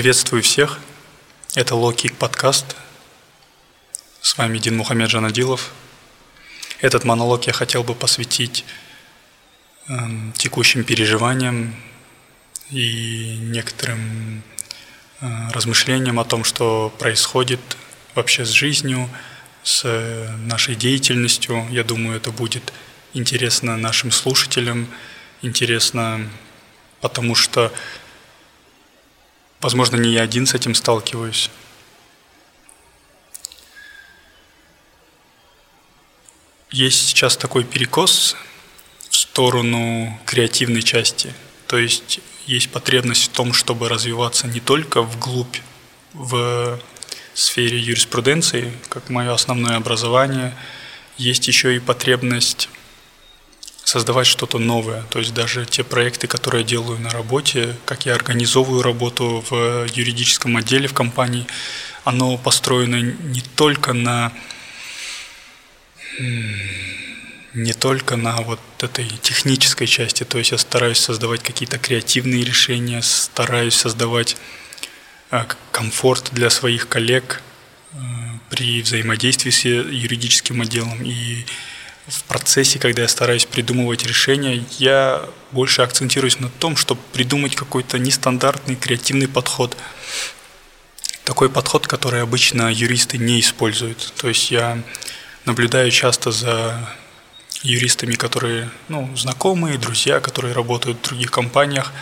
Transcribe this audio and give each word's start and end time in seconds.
Приветствую 0.00 0.42
всех. 0.42 0.78
Это 1.54 1.74
Локик 1.74 2.16
подкаст. 2.16 2.74
С 4.22 4.38
вами 4.38 4.56
Дин 4.56 4.78
Мухаммед 4.78 5.10
Жанадилов. 5.10 5.72
Этот 6.80 7.04
монолог 7.04 7.46
я 7.46 7.52
хотел 7.52 7.84
бы 7.84 7.94
посвятить 7.94 8.64
э, 9.88 9.92
текущим 10.38 10.84
переживаниям 10.84 11.76
и 12.70 13.36
некоторым 13.42 14.42
э, 15.20 15.50
размышлениям 15.50 16.18
о 16.18 16.24
том, 16.24 16.44
что 16.44 16.88
происходит 16.98 17.60
вообще 18.14 18.46
с 18.46 18.50
жизнью, 18.52 19.06
с 19.62 19.84
нашей 20.38 20.76
деятельностью. 20.76 21.66
Я 21.70 21.84
думаю, 21.84 22.16
это 22.16 22.30
будет 22.30 22.72
интересно 23.12 23.76
нашим 23.76 24.12
слушателям, 24.12 24.88
интересно 25.42 26.26
потому 27.00 27.34
что 27.34 27.72
Возможно, 29.60 29.96
не 29.96 30.10
я 30.10 30.22
один 30.22 30.46
с 30.46 30.54
этим 30.54 30.74
сталкиваюсь. 30.74 31.50
Есть 36.70 37.08
сейчас 37.08 37.36
такой 37.36 37.64
перекос 37.64 38.36
в 39.10 39.16
сторону 39.16 40.18
креативной 40.24 40.82
части. 40.82 41.34
То 41.66 41.76
есть 41.76 42.20
есть 42.46 42.70
потребность 42.70 43.24
в 43.24 43.28
том, 43.28 43.52
чтобы 43.52 43.88
развиваться 43.88 44.46
не 44.46 44.60
только 44.60 45.02
вглубь 45.02 45.58
в 46.14 46.80
сфере 47.34 47.78
юриспруденции, 47.78 48.72
как 48.88 49.10
мое 49.10 49.32
основное 49.32 49.76
образование, 49.76 50.56
есть 51.18 51.48
еще 51.48 51.76
и 51.76 51.80
потребность 51.80 52.70
создавать 53.90 54.28
что-то 54.28 54.58
новое. 54.58 55.02
То 55.10 55.18
есть 55.18 55.34
даже 55.34 55.66
те 55.66 55.82
проекты, 55.82 56.28
которые 56.28 56.62
я 56.62 56.68
делаю 56.68 57.00
на 57.00 57.10
работе, 57.10 57.74
как 57.86 58.06
я 58.06 58.14
организовываю 58.14 58.82
работу 58.82 59.44
в 59.50 59.86
юридическом 59.92 60.56
отделе 60.56 60.86
в 60.86 60.94
компании, 60.94 61.44
оно 62.04 62.38
построено 62.38 63.00
не 63.02 63.42
только 63.56 63.92
на 63.92 64.32
не 67.52 67.72
только 67.72 68.14
на 68.16 68.36
вот 68.42 68.60
этой 68.78 69.08
технической 69.22 69.88
части, 69.88 70.22
то 70.22 70.38
есть 70.38 70.52
я 70.52 70.58
стараюсь 70.58 70.98
создавать 70.98 71.42
какие-то 71.42 71.78
креативные 71.78 72.44
решения, 72.44 73.02
стараюсь 73.02 73.74
создавать 73.74 74.36
э, 75.32 75.44
комфорт 75.72 76.28
для 76.30 76.50
своих 76.50 76.86
коллег 76.88 77.42
э, 77.92 77.96
при 78.50 78.82
взаимодействии 78.82 79.50
с 79.50 79.64
юридическим 79.64 80.60
отделом 80.60 81.02
и 81.02 81.44
в 82.10 82.24
процессе, 82.24 82.78
когда 82.78 83.02
я 83.02 83.08
стараюсь 83.08 83.46
придумывать 83.46 84.04
решения, 84.04 84.64
я 84.78 85.24
больше 85.52 85.82
акцентируюсь 85.82 86.40
на 86.40 86.48
том, 86.48 86.76
чтобы 86.76 87.00
придумать 87.12 87.54
какой-то 87.54 87.98
нестандартный 87.98 88.76
креативный 88.76 89.28
подход. 89.28 89.76
Такой 91.24 91.48
подход, 91.48 91.86
который 91.86 92.22
обычно 92.22 92.72
юристы 92.72 93.18
не 93.18 93.38
используют. 93.38 94.12
То 94.16 94.28
есть 94.28 94.50
я 94.50 94.82
наблюдаю 95.44 95.90
часто 95.90 96.32
за 96.32 96.88
юристами, 97.62 98.14
которые 98.14 98.70
ну, 98.88 99.14
знакомые, 99.16 99.78
друзья, 99.78 100.20
которые 100.20 100.52
работают 100.52 100.98
в 100.98 101.08
других 101.08 101.30
компаниях, 101.30 101.92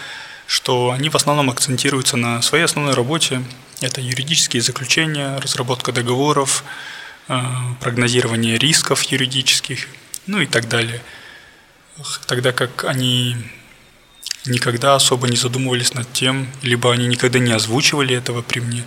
что 0.47 0.93
они 0.93 1.11
в 1.11 1.17
основном 1.17 1.51
акцентируются 1.51 2.17
на 2.17 2.41
своей 2.41 2.65
основной 2.65 2.95
работе. 2.95 3.43
Это 3.83 4.01
юридические 4.01 4.63
заключения, 4.63 5.39
разработка 5.39 5.93
договоров, 5.93 6.65
Э, 7.29 7.43
прогнозирование 7.81 8.57
рисков 8.57 9.03
юридических, 9.03 9.87
ну 10.29 10.41
и 10.41 10.47
так 10.47 10.69
далее. 10.69 11.03
Тогда 12.27 12.53
как 12.53 12.85
они 12.85 13.35
никогда 14.47 14.95
особо 14.95 15.27
не 15.27 15.37
задумывались 15.37 15.95
над 15.95 16.13
тем, 16.13 16.47
либо 16.63 16.93
они 16.93 17.09
никогда 17.09 17.41
не 17.41 17.51
озвучивали 17.51 18.15
этого 18.15 18.43
при 18.43 18.61
мне, 18.61 18.85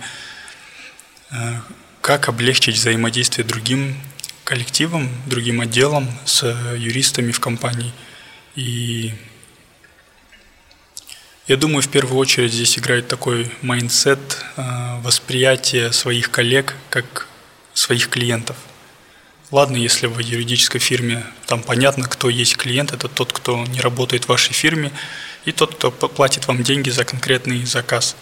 э, 1.30 1.60
как 2.00 2.28
облегчить 2.28 2.76
взаимодействие 2.76 3.46
другим 3.46 3.96
коллективам, 4.44 5.10
другим 5.26 5.60
отделам 5.60 6.08
с 6.24 6.46
юристами 6.76 7.32
в 7.32 7.40
компании. 7.40 7.92
И 8.56 9.12
я 11.48 11.56
думаю, 11.56 11.82
в 11.82 11.88
первую 11.88 12.18
очередь 12.18 12.52
здесь 12.52 12.78
играет 12.78 13.08
такой 13.08 13.50
mindset 13.62 14.44
э, 14.56 15.00
восприятия 15.02 15.92
своих 15.92 16.30
коллег 16.30 16.76
как 16.88 17.26
своих 17.74 18.08
клиентов. 18.08 18.56
Ладно, 19.52 19.76
если 19.76 20.06
в 20.06 20.18
юридической 20.18 20.78
фирме 20.78 21.26
там 21.46 21.62
понятно, 21.62 22.08
кто 22.08 22.30
есть 22.30 22.56
клиент, 22.56 22.94
это 22.94 23.06
тот, 23.06 23.34
кто 23.34 23.66
не 23.66 23.80
работает 23.80 24.24
в 24.24 24.30
вашей 24.30 24.54
фирме, 24.54 24.90
и 25.44 25.52
тот, 25.52 25.74
кто 25.74 25.90
платит 25.90 26.48
вам 26.48 26.62
деньги 26.62 26.88
за 26.88 27.04
конкретный 27.04 27.62
заказ, 27.66 28.16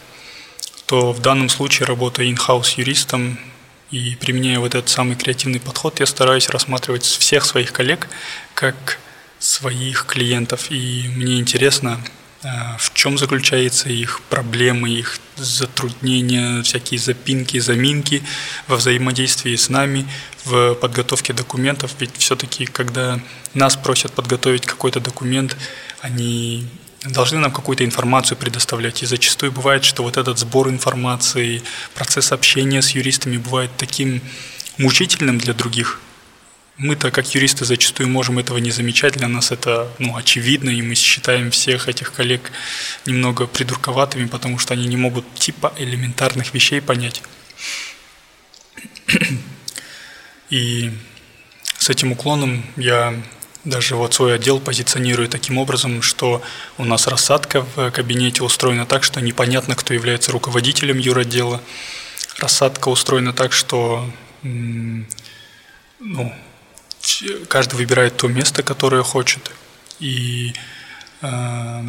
то 0.87 1.13
в 1.13 1.21
данном 1.21 1.49
случае, 1.49 1.87
работая 1.87 2.27
in-house 2.27 2.75
юристом 2.79 3.39
и 3.93 4.17
применяя 4.17 4.59
вот 4.59 4.75
этот 4.75 4.89
самый 4.89 5.15
креативный 5.15 5.61
подход, 5.61 6.01
я 6.01 6.07
стараюсь 6.07 6.49
рассматривать 6.49 7.05
всех 7.05 7.45
своих 7.45 7.73
коллег 7.73 8.09
как 8.55 8.99
своих 9.39 10.07
клиентов. 10.07 10.69
И 10.73 11.09
мне 11.15 11.39
интересно 11.39 12.01
а, 12.43 12.77
в 12.77 12.93
чем 12.93 13.17
заключаются 13.19 13.89
их 13.89 14.21
проблемы, 14.31 14.91
их 14.91 15.20
затруднения, 15.45 16.62
всякие 16.62 16.99
запинки, 16.99 17.59
заминки 17.59 18.23
во 18.69 18.77
взаимодействии 18.77 19.56
с 19.56 19.69
нами, 19.69 20.06
в 20.45 20.75
подготовке 20.75 21.33
документов. 21.33 21.93
Ведь 22.01 22.17
все-таки, 22.19 22.67
когда 22.67 23.21
нас 23.55 23.77
просят 23.77 24.12
подготовить 24.12 24.67
какой-то 24.67 25.01
документ, 25.01 25.56
они 26.01 26.67
должны 27.05 27.39
нам 27.39 27.53
какую-то 27.53 27.84
информацию 27.84 28.37
предоставлять. 28.37 29.03
И 29.03 29.06
зачастую 29.06 29.53
бывает, 29.53 29.84
что 29.84 30.03
вот 30.03 30.17
этот 30.17 30.39
сбор 30.39 30.69
информации, 30.69 31.62
процесс 31.95 32.33
общения 32.33 32.83
с 32.83 32.91
юристами 32.91 33.39
бывает 33.39 33.71
таким 33.77 34.21
мучительным 34.78 35.39
для 35.39 35.55
других 35.55 36.01
мы-то, 36.81 37.11
как 37.11 37.35
юристы, 37.35 37.67
зачастую 37.67 38.09
можем 38.09 38.39
этого 38.39 38.57
не 38.57 38.71
замечать, 38.71 39.13
для 39.13 39.29
нас 39.29 39.53
это 39.53 39.93
ну, 39.99 40.17
очевидно, 40.17 40.71
и 40.71 40.81
мы 40.81 40.95
считаем 40.95 41.51
всех 41.51 41.89
этих 41.89 42.13
коллег 42.13 42.51
немного 43.05 43.47
придурковатыми, 43.47 44.27
потому 44.27 44.59
что 44.59 44.73
они 44.73 44.87
не 44.87 44.97
могут 44.97 45.27
типа 45.35 45.75
элементарных 45.77 46.55
вещей 46.55 46.81
понять. 46.81 47.23
И 50.49 50.91
с 51.79 51.91
этим 51.91 52.13
уклоном 52.13 52.65
я 52.77 53.15
даже 53.65 53.95
вот 53.95 54.15
свой 54.15 54.35
отдел 54.35 54.59
позиционирую 54.59 55.29
таким 55.29 55.59
образом, 55.59 56.01
что 56.01 56.43
у 56.79 56.85
нас 56.87 57.07
рассадка 57.07 57.67
в 57.77 57.91
кабинете 57.91 58.43
устроена 58.43 58.87
так, 58.87 59.05
что 59.05 59.21
непонятно, 59.21 59.77
кто 59.77 59.93
является 59.93 60.33
руководителем 60.33 60.97
юротдела. 60.97 61.61
Рассадка 62.39 62.89
устроена 62.89 63.35
так, 63.35 63.53
что 63.53 64.11
ну, 64.43 66.35
каждый 67.49 67.77
выбирает 67.77 68.17
то 68.17 68.29
место, 68.29 68.63
которое 68.63 69.03
хочет. 69.03 69.51
И 69.99 70.53
э, 71.23 71.83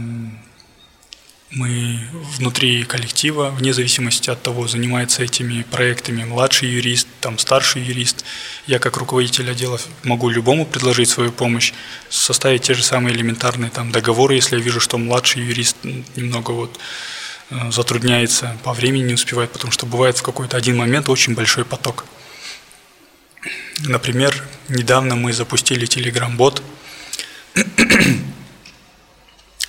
мы 1.51 1.99
внутри 2.37 2.83
коллектива, 2.83 3.49
вне 3.49 3.73
зависимости 3.73 4.29
от 4.29 4.41
того, 4.41 4.67
занимается 4.67 5.23
этими 5.23 5.63
проектами 5.63 6.23
младший 6.23 6.69
юрист, 6.69 7.07
там 7.19 7.37
старший 7.37 7.81
юрист, 7.81 8.23
я 8.67 8.79
как 8.79 8.95
руководитель 8.97 9.49
отдела 9.51 9.77
могу 10.03 10.29
любому 10.29 10.65
предложить 10.65 11.09
свою 11.09 11.31
помощь, 11.31 11.73
составить 12.09 12.63
те 12.63 12.73
же 12.73 12.83
самые 12.83 13.15
элементарные 13.15 13.69
там 13.69 13.91
договоры, 13.91 14.35
если 14.35 14.57
я 14.57 14.61
вижу, 14.61 14.79
что 14.79 14.97
младший 14.97 15.43
юрист 15.43 15.75
немного 16.15 16.51
вот 16.51 16.79
э, 17.49 17.71
затрудняется, 17.71 18.57
по 18.63 18.71
времени 18.71 19.03
не 19.03 19.13
успевает, 19.15 19.51
потому 19.51 19.73
что 19.73 19.85
бывает 19.85 20.17
в 20.17 20.23
какой-то 20.23 20.55
один 20.55 20.77
момент 20.77 21.09
очень 21.09 21.35
большой 21.35 21.65
поток. 21.65 22.05
Например, 23.79 24.30
недавно 24.69 25.15
мы 25.15 25.33
запустили 25.33 25.87
Telegram-бот. 25.87 26.61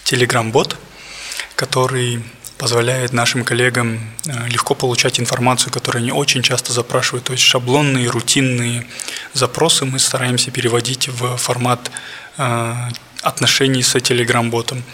Telegram-бот, 0.04 0.76
который 1.56 2.22
позволяет 2.62 3.12
нашим 3.12 3.42
коллегам 3.42 3.98
э, 4.24 4.48
легко 4.48 4.76
получать 4.76 5.18
информацию, 5.18 5.72
которую 5.72 6.02
они 6.02 6.12
очень 6.12 6.42
часто 6.42 6.72
запрашивают. 6.72 7.24
То 7.24 7.32
есть 7.32 7.42
шаблонные, 7.42 8.08
рутинные 8.08 8.86
запросы 9.32 9.84
мы 9.84 9.98
стараемся 9.98 10.52
переводить 10.52 11.08
в 11.08 11.36
формат 11.38 11.90
э, 12.38 12.74
отношений 13.22 13.82
с 13.82 13.96
Telegram-ботом. 13.96 14.84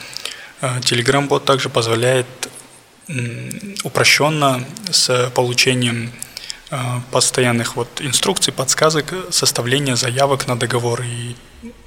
Э, 0.63 0.81
Telegram-бот 0.81 1.45
также 1.45 1.69
позволяет 1.69 2.27
упрощенно 3.85 4.65
с 4.91 5.31
получением 5.35 6.11
постоянных 7.11 7.77
вот 7.77 7.89
инструкций, 8.01 8.53
подсказок, 8.53 9.15
составления 9.31 9.97
заявок 9.97 10.47
на 10.47 10.57
договор. 10.59 11.03
И 11.03 11.35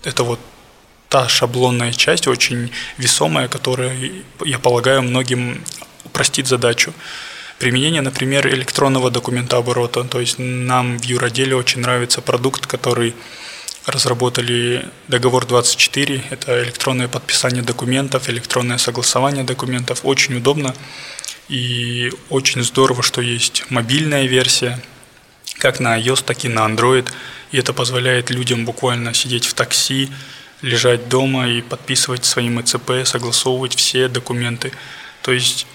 это 0.04 0.24
вот 0.24 0.40
та 1.10 1.28
шаблонная 1.28 1.92
часть, 1.92 2.28
очень 2.28 2.72
весомая, 2.98 3.48
которая, 3.48 3.96
я 4.46 4.60
полагаю, 4.60 5.02
многим 5.02 5.64
упростит 6.06 6.48
задачу. 6.48 6.94
Применение, 7.60 8.02
например, 8.02 8.48
электронного 8.48 9.12
документа 9.12 9.58
оборота. 9.58 10.04
То 10.04 10.20
есть 10.20 10.40
нам 10.40 10.98
в 10.98 11.04
юроделе 11.04 11.56
очень 11.56 11.82
нравится 11.82 12.22
продукт, 12.22 12.66
который 12.66 13.14
разработали 13.86 14.88
договор 15.08 15.46
24. 15.46 16.24
Это 16.30 16.64
электронное 16.64 17.08
подписание 17.08 17.62
документов, 17.62 18.30
электронное 18.30 18.78
согласование 18.78 19.44
документов. 19.44 20.00
Очень 20.04 20.38
удобно 20.38 20.74
И 21.52 22.14
очень 22.30 22.64
здорово, 22.64 23.04
что 23.04 23.22
есть 23.22 23.66
мобильная 23.70 24.26
версия, 24.26 24.82
как 25.58 25.82
на 25.82 26.00
iOS, 26.00 26.24
так 26.24 26.46
и 26.46 26.48
на 26.48 26.62
Android. 26.66 27.12
И 27.52 27.58
это 27.58 27.74
позволяет 27.74 28.30
людям 28.30 28.64
буквально 28.64 29.14
сидеть 29.14 29.46
в 29.46 29.54
такси, 29.54 30.10
лежать 30.62 31.10
дома 31.10 31.50
и 31.50 31.62
подписывать 31.62 32.24
своим 32.24 32.62
ЭЦП, 32.62 33.06
согласовывать 33.06 33.76
все 33.76 34.08
документы. 34.08 34.72
То 35.24 35.34
есть 35.34 35.68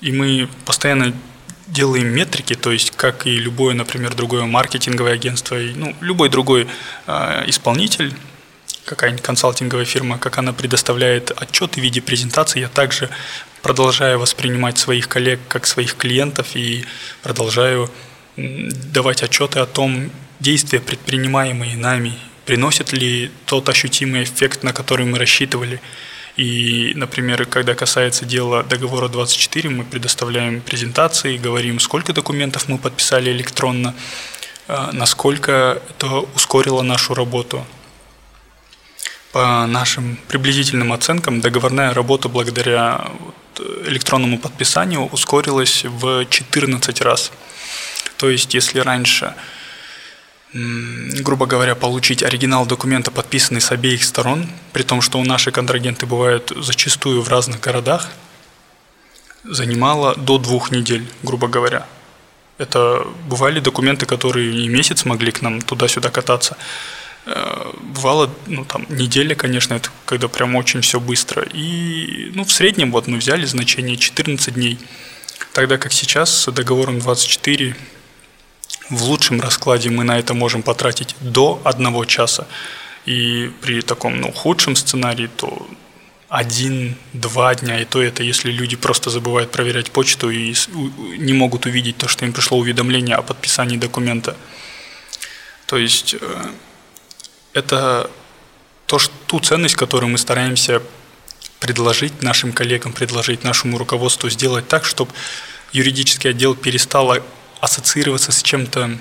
и 0.00 0.10
мы 0.10 0.48
постоянно 0.64 1.14
делаем 1.68 2.08
метрики, 2.08 2.54
то 2.54 2.72
есть 2.72 2.90
как 2.90 3.26
и 3.26 3.36
любое, 3.36 3.72
например, 3.72 4.14
другое 4.14 4.44
маркетинговое 4.46 5.12
агентство, 5.12 5.58
и, 5.58 5.72
ну, 5.74 5.94
любой 6.00 6.28
другой 6.28 6.66
э, 7.06 7.44
исполнитель, 7.46 8.12
какая-нибудь 8.84 9.22
консалтинговая 9.22 9.84
фирма, 9.84 10.18
как 10.18 10.38
она 10.38 10.52
предоставляет 10.52 11.30
отчеты 11.30 11.80
в 11.80 11.82
виде 11.82 12.00
презентации, 12.00 12.60
я 12.60 12.68
также 12.68 13.08
продолжаю 13.62 14.18
воспринимать 14.18 14.78
своих 14.78 15.08
коллег 15.08 15.40
как 15.48 15.66
своих 15.66 15.96
клиентов 15.96 16.56
и 16.56 16.84
продолжаю 17.22 17.90
давать 18.36 19.22
отчеты 19.22 19.60
о 19.60 19.66
том, 19.66 20.10
действия, 20.40 20.80
предпринимаемые 20.80 21.76
нами, 21.76 22.14
приносят 22.44 22.92
ли 22.92 23.30
тот 23.46 23.68
ощутимый 23.68 24.24
эффект, 24.24 24.64
на 24.64 24.72
который 24.72 25.06
мы 25.06 25.18
рассчитывали. 25.18 25.80
И, 26.36 26.92
например, 26.96 27.44
когда 27.46 27.74
касается 27.74 28.24
дела 28.24 28.62
договора 28.62 29.08
24, 29.08 29.68
мы 29.70 29.84
предоставляем 29.84 30.60
презентации, 30.60 31.36
говорим, 31.36 31.78
сколько 31.78 32.12
документов 32.12 32.68
мы 32.68 32.78
подписали 32.78 33.30
электронно, 33.30 33.94
а, 34.66 34.90
насколько 34.92 35.82
это 35.90 36.06
ускорило 36.34 36.82
нашу 36.82 37.14
работу. 37.14 37.64
По 39.32 39.66
нашим 39.66 40.18
приблизительным 40.28 40.92
оценкам, 40.92 41.40
договорная 41.40 41.94
работа 41.94 42.28
благодаря 42.28 43.10
электронному 43.86 44.38
подписанию 44.38 45.06
ускорилась 45.06 45.84
в 45.84 46.26
14 46.26 47.00
раз. 47.00 47.32
То 48.18 48.28
есть, 48.28 48.52
если 48.52 48.80
раньше, 48.80 49.34
грубо 50.52 51.46
говоря, 51.46 51.74
получить 51.74 52.22
оригинал 52.22 52.66
документа, 52.66 53.10
подписанный 53.10 53.62
с 53.62 53.72
обеих 53.72 54.04
сторон, 54.04 54.46
при 54.74 54.82
том, 54.82 55.00
что 55.00 55.18
у 55.18 55.24
наши 55.24 55.50
контрагенты 55.50 56.04
бывают 56.04 56.52
зачастую 56.54 57.22
в 57.22 57.28
разных 57.28 57.58
городах, 57.60 58.08
занимало 59.44 60.14
до 60.14 60.36
двух 60.36 60.70
недель, 60.70 61.08
грубо 61.22 61.48
говоря. 61.48 61.86
Это 62.58 63.06
бывали 63.26 63.60
документы, 63.60 64.04
которые 64.04 64.64
и 64.64 64.68
месяц 64.68 65.06
могли 65.06 65.32
к 65.32 65.40
нам 65.40 65.62
туда-сюда 65.62 66.10
кататься. 66.10 66.58
Э, 67.24 67.72
бывало, 67.80 68.30
ну, 68.46 68.64
там, 68.64 68.86
неделя, 68.88 69.34
конечно, 69.34 69.74
это 69.74 69.90
когда 70.06 70.28
прям 70.28 70.56
очень 70.56 70.80
все 70.80 70.98
быстро. 70.98 71.46
И, 71.52 72.30
ну, 72.34 72.44
в 72.44 72.52
среднем 72.52 72.90
вот 72.90 73.06
мы 73.06 73.18
взяли 73.18 73.44
значение 73.46 73.96
14 73.96 74.54
дней. 74.54 74.78
Тогда 75.52 75.78
как 75.78 75.92
сейчас 75.92 76.30
с 76.44 76.52
договором 76.52 76.98
24 76.98 77.76
в 78.90 79.04
лучшем 79.04 79.40
раскладе 79.40 79.90
мы 79.90 80.04
на 80.04 80.18
это 80.18 80.34
можем 80.34 80.62
потратить 80.62 81.14
до 81.20 81.60
одного 81.64 82.04
часа. 82.04 82.46
И 83.06 83.50
при 83.60 83.80
таком, 83.82 84.20
ну, 84.20 84.32
худшем 84.32 84.76
сценарии, 84.76 85.28
то 85.36 85.66
один-два 86.28 87.54
дня, 87.54 87.80
и 87.80 87.84
то 87.84 88.02
это 88.02 88.22
если 88.22 88.50
люди 88.50 88.74
просто 88.74 89.10
забывают 89.10 89.50
проверять 89.50 89.90
почту 89.90 90.30
и 90.30 90.54
не 91.18 91.34
могут 91.34 91.66
увидеть 91.66 91.98
то, 91.98 92.08
что 92.08 92.24
им 92.24 92.32
пришло 92.32 92.58
уведомление 92.58 93.16
о 93.16 93.22
подписании 93.22 93.76
документа. 93.76 94.34
То 95.66 95.76
есть 95.76 96.14
э, 96.18 96.44
это 97.52 98.10
то, 98.86 98.98
что, 98.98 99.12
ту 99.26 99.40
ценность, 99.40 99.76
которую 99.76 100.10
мы 100.10 100.18
стараемся 100.18 100.82
предложить 101.60 102.22
нашим 102.22 102.52
коллегам, 102.52 102.92
предложить 102.92 103.44
нашему 103.44 103.78
руководству, 103.78 104.28
сделать 104.28 104.68
так, 104.68 104.84
чтобы 104.84 105.12
юридический 105.72 106.30
отдел 106.30 106.54
перестал 106.54 107.16
ассоциироваться 107.60 108.32
с 108.32 108.42
чем-то 108.42 108.98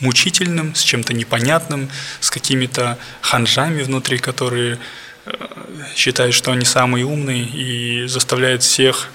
мучительным, 0.00 0.74
с 0.74 0.82
чем-то 0.82 1.12
непонятным, 1.14 1.90
с 2.20 2.30
какими-то 2.30 2.98
ханжами 3.20 3.82
внутри, 3.82 4.18
которые 4.18 4.78
э, 5.24 5.32
считают, 5.94 6.34
что 6.34 6.52
они 6.52 6.64
самые 6.64 7.04
умные 7.04 7.42
и 7.42 8.06
заставляют 8.06 8.62
всех, 8.62 9.08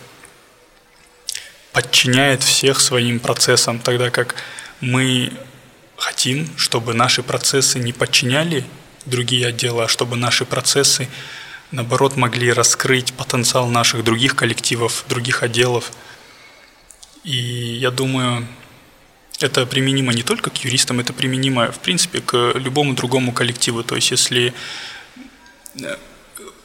подчиняет 1.72 2.44
всех 2.44 2.82
своим 2.82 3.20
процессам, 3.20 3.80
тогда 3.80 4.10
как 4.10 4.36
мы 4.82 5.32
хотим, 6.02 6.50
чтобы 6.58 6.96
наши 6.96 7.22
процессы 7.22 7.78
не 7.78 7.94
подчиняли 7.94 8.66
другие 9.06 9.46
отделы, 9.46 9.84
а 9.84 9.88
чтобы 9.88 10.16
наши 10.16 10.46
процессы, 10.46 11.08
наоборот, 11.70 12.18
могли 12.18 12.52
раскрыть 12.52 13.14
потенциал 13.14 13.68
наших 13.68 14.04
других 14.04 14.36
коллективов, 14.36 15.06
других 15.08 15.44
отделов. 15.44 15.92
И 17.24 17.36
я 17.36 17.92
думаю, 17.92 18.48
это 19.40 19.68
применимо 19.68 20.12
не 20.12 20.24
только 20.24 20.50
к 20.50 20.58
юристам, 20.64 21.00
это 21.00 21.14
применимо, 21.14 21.72
в 21.72 21.80
принципе, 21.80 22.20
к 22.20 22.54
любому 22.56 22.94
другому 22.96 23.32
коллективу. 23.32 23.84
То 23.84 23.96
есть, 23.96 24.10
если 24.10 24.54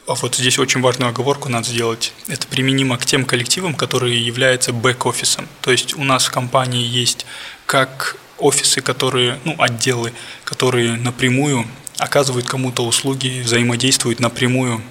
а 0.07 0.15
вот 0.15 0.35
здесь 0.35 0.57
очень 0.57 0.81
важную 0.81 1.09
оговорку 1.09 1.49
надо 1.49 1.67
сделать. 1.67 2.13
Это 2.27 2.47
применимо 2.47 2.97
к 2.97 3.05
тем 3.05 3.25
коллективам, 3.25 3.75
которые 3.75 4.25
являются 4.25 4.71
бэк-офисом. 4.71 5.47
То 5.61 5.71
есть 5.71 5.95
у 5.95 6.03
нас 6.03 6.25
в 6.25 6.31
компании 6.31 6.85
есть 6.85 7.25
как 7.65 8.17
офисы, 8.37 8.81
которые, 8.81 9.39
ну, 9.43 9.55
отделы, 9.59 10.13
которые 10.43 10.93
напрямую 10.93 11.65
оказывают 11.97 12.47
кому-то 12.47 12.85
услуги, 12.85 13.41
взаимодействуют 13.43 14.19
напрямую 14.19 14.81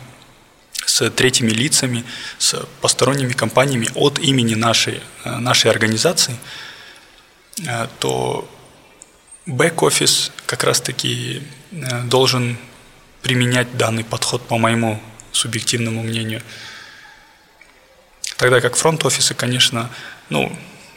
с 0.85 1.11
третьими 1.11 1.51
лицами, 1.51 2.05
с 2.39 2.57
посторонними 2.81 3.33
компаниями 3.33 3.89
от 3.95 4.19
имени 4.19 4.55
нашей, 4.55 5.01
нашей 5.25 5.71
организации, 5.71 6.37
э, 7.67 7.89
то 7.99 8.49
бэк-офис 9.47 10.33
как 10.47 10.65
раз-таки 10.65 11.43
э, 11.71 12.03
должен 12.03 12.57
применять 13.23 13.77
данный 13.77 14.05
подход, 14.05 14.47
по 14.47 14.59
моему 14.59 15.01
субъективному 15.33 16.03
мнению. 16.03 16.43
Тогда 18.37 18.61
как 18.61 18.77
фронт-офисы, 18.77 19.35
конечно, 19.35 19.91
ну, 20.29 20.57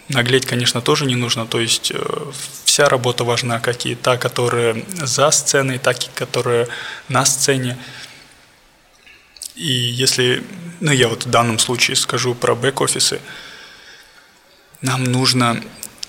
наглеть, 0.10 0.46
конечно, 0.46 0.82
тоже 0.82 1.06
не 1.06 1.16
нужно. 1.16 1.46
То 1.46 1.60
есть 1.60 1.92
э, 1.92 2.32
вся 2.66 2.90
работа 2.90 3.24
важна, 3.24 3.60
как 3.60 3.86
и 3.86 3.96
та, 3.96 4.18
которая 4.18 4.84
за 4.96 5.32
сценой, 5.32 5.78
так 5.78 6.04
и 6.04 6.10
которая 6.14 6.68
на 7.08 7.26
сцене. 7.26 7.78
И 9.56 9.72
если, 9.72 10.44
ну 10.80 10.92
я 10.92 11.08
вот 11.08 11.26
в 11.26 11.30
данном 11.30 11.60
случае 11.60 11.96
скажу 11.96 12.36
про 12.36 12.56
бэк-офисы, 12.56 13.20
нам 14.82 15.04
нужно 15.04 15.62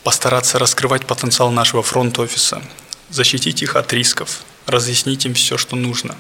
постараться 0.03 0.59
раскрывать 0.59 1.07
потенциал 1.07 1.51
нашего 1.51 1.83
фронт-офиса, 1.83 2.63
защитить 3.11 3.63
их 3.63 3.77
от 3.77 3.93
рисков, 3.93 4.43
разъяснить 4.67 5.27
им 5.27 5.35
все, 5.35 5.59
что 5.59 5.77
нужно. 5.77 6.17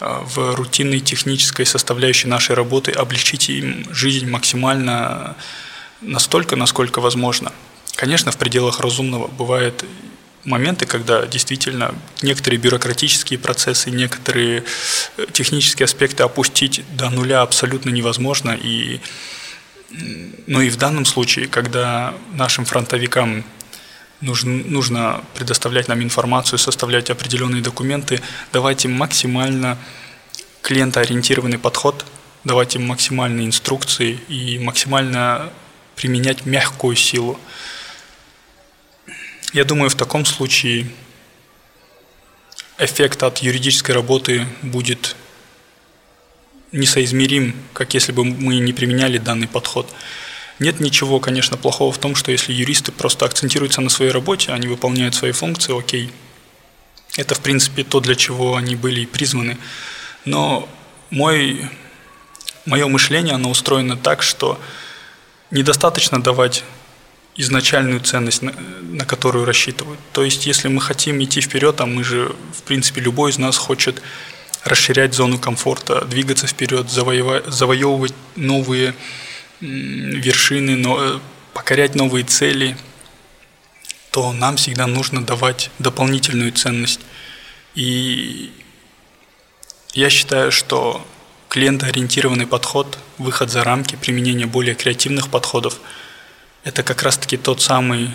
Э, 0.00 0.20
в 0.24 0.54
рутинной 0.54 1.00
технической 1.00 1.66
составляющей 1.66 2.28
нашей 2.28 2.54
работы 2.54 2.92
облегчить 2.92 3.50
им 3.50 3.86
жизнь 3.92 4.28
максимально 4.30 5.36
настолько, 6.02 6.56
насколько 6.56 7.00
возможно. 7.00 7.52
Конечно, 7.96 8.32
в 8.32 8.36
пределах 8.36 8.80
разумного 8.80 9.28
бывают 9.28 9.84
моменты, 10.44 10.86
когда 10.86 11.26
действительно 11.26 11.94
некоторые 12.20 12.58
бюрократические 12.58 13.38
процессы, 13.38 13.90
некоторые 13.90 14.64
э, 15.16 15.26
технические 15.32 15.84
аспекты 15.84 16.22
опустить 16.22 16.82
до 16.96 17.10
нуля 17.10 17.42
абсолютно 17.42 17.90
невозможно. 17.90 18.58
И, 18.60 19.00
ну 20.46 20.60
и 20.60 20.70
в 20.70 20.76
данном 20.76 21.04
случае, 21.04 21.46
когда 21.46 22.14
нашим 22.34 22.64
фронтовикам 22.64 23.44
нужно, 24.20 24.52
нужно 24.64 25.24
предоставлять 25.34 25.88
нам 25.88 26.02
информацию, 26.02 26.58
составлять 26.58 27.10
определенные 27.10 27.62
документы, 27.62 28.20
давать 28.52 28.84
им 28.84 28.92
максимально 28.92 29.78
клиентоориентированный 30.62 31.58
подход, 31.58 32.04
давать 32.44 32.74
им 32.74 32.86
максимальные 32.86 33.46
инструкции 33.46 34.18
и 34.28 34.58
максимально 34.58 35.52
применять 36.02 36.46
мягкую 36.46 36.96
силу. 36.96 37.38
Я 39.52 39.64
думаю, 39.64 39.88
в 39.88 39.94
таком 39.94 40.24
случае 40.24 40.88
эффект 42.76 43.22
от 43.22 43.38
юридической 43.38 43.92
работы 43.92 44.44
будет 44.62 45.14
несоизмерим, 46.72 47.54
как 47.72 47.94
если 47.94 48.10
бы 48.10 48.24
мы 48.24 48.56
не 48.56 48.72
применяли 48.72 49.18
данный 49.18 49.46
подход. 49.46 49.88
Нет 50.58 50.80
ничего, 50.80 51.20
конечно, 51.20 51.56
плохого 51.56 51.92
в 51.92 51.98
том, 51.98 52.16
что 52.16 52.32
если 52.32 52.52
юристы 52.52 52.90
просто 52.90 53.24
акцентируются 53.24 53.80
на 53.80 53.88
своей 53.88 54.10
работе, 54.10 54.50
они 54.50 54.66
выполняют 54.66 55.14
свои 55.14 55.30
функции, 55.30 55.78
окей. 55.78 56.10
Это, 57.16 57.36
в 57.36 57.40
принципе, 57.40 57.84
то, 57.84 58.00
для 58.00 58.16
чего 58.16 58.56
они 58.56 58.74
были 58.74 59.02
и 59.02 59.06
призваны. 59.06 59.56
Но 60.24 60.68
мой, 61.10 61.70
мое 62.66 62.88
мышление, 62.88 63.34
оно 63.34 63.50
устроено 63.50 63.96
так, 63.96 64.24
что 64.24 64.60
недостаточно 65.52 66.20
давать 66.20 66.64
изначальную 67.36 68.00
ценность, 68.00 68.42
на, 68.42 68.52
на 68.82 69.04
которую 69.04 69.44
рассчитывают. 69.44 70.00
То 70.12 70.24
есть, 70.24 70.46
если 70.46 70.68
мы 70.68 70.80
хотим 70.80 71.22
идти 71.22 71.40
вперед, 71.40 71.80
а 71.80 71.86
мы 71.86 72.02
же, 72.04 72.34
в 72.52 72.62
принципе, 72.62 73.00
любой 73.00 73.30
из 73.30 73.38
нас 73.38 73.56
хочет 73.56 74.02
расширять 74.64 75.14
зону 75.14 75.38
комфорта, 75.38 76.04
двигаться 76.04 76.46
вперед, 76.46 76.90
завоевать, 76.90 77.46
завоевывать 77.46 78.14
новые 78.36 78.94
вершины, 79.60 80.76
но, 80.76 81.00
э, 81.00 81.18
покорять 81.54 81.94
новые 81.94 82.24
цели, 82.24 82.76
то 84.10 84.32
нам 84.32 84.56
всегда 84.56 84.86
нужно 84.86 85.24
давать 85.24 85.70
дополнительную 85.78 86.52
ценность. 86.52 87.00
И 87.74 88.52
я 89.94 90.10
считаю, 90.10 90.52
что 90.52 91.06
клиентоориентированный 91.52 92.46
подход, 92.46 92.96
выход 93.18 93.50
за 93.50 93.62
рамки, 93.62 93.94
применение 93.94 94.46
более 94.46 94.74
креативных 94.74 95.28
подходов– 95.28 95.80
это 96.64 96.82
как 96.82 97.02
раз-таки 97.02 97.36
тот 97.36 97.60
самый 97.60 98.08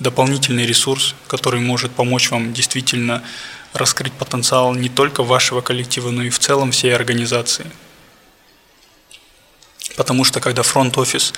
дополнительный 0.00 0.66
ресурс, 0.66 1.14
который 1.28 1.60
может 1.60 1.92
помочь 1.92 2.30
вам 2.30 2.52
действительно 2.52 3.22
раскрыть 3.72 4.12
потенциал 4.12 4.74
не 4.74 4.90
только 4.90 5.22
вашего 5.22 5.62
коллектива, 5.62 6.10
но 6.10 6.22
и 6.22 6.28
в 6.28 6.38
целом 6.38 6.72
всей 6.72 6.94
организации. 6.94 7.64
Потому 9.96 10.24
что 10.24 10.40
когда 10.40 10.62
фронт-офис, 10.62 11.32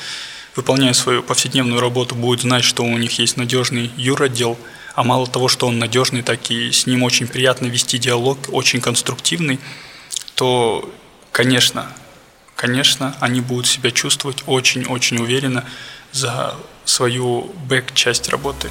выполняя 0.56 0.94
свою 0.94 1.22
повседневную 1.22 1.80
работу, 1.80 2.16
будет 2.16 2.40
знать, 2.40 2.64
что 2.64 2.82
у 2.82 2.98
них 2.98 3.20
есть 3.20 3.36
надежный 3.36 3.92
юротдел, 3.96 4.58
а 4.96 5.04
мало 5.04 5.28
того, 5.28 5.46
что 5.46 5.68
он 5.68 5.78
надежный, 5.78 6.22
так 6.22 6.50
и 6.50 6.72
с 6.72 6.86
ним 6.86 7.04
очень 7.04 7.28
приятно 7.28 7.66
вести 7.66 7.98
диалог, 7.98 8.38
очень 8.48 8.80
конструктивный, 8.80 9.60
то, 10.34 10.88
конечно, 11.30 11.92
конечно, 12.56 13.16
они 13.20 13.40
будут 13.40 13.66
себя 13.66 13.90
чувствовать 13.90 14.44
очень-очень 14.46 15.18
уверенно 15.18 15.64
за 16.12 16.54
свою 16.84 17.52
бэк-часть 17.68 18.28
работы. 18.28 18.70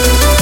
Thank 0.00 0.37